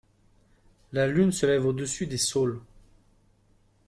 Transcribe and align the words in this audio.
La 0.93 1.05
lune 1.05 1.31
se 1.31 1.45
lève 1.45 1.63
au-dessus 1.67 2.07
des 2.07 2.17
saules. 2.17 2.59